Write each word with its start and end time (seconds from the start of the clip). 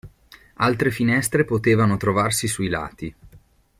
Altre 0.55 0.89
finestre 0.89 1.45
potevano 1.45 1.95
trovarsi 1.95 2.47
sui 2.47 2.69
lati. 2.69 3.15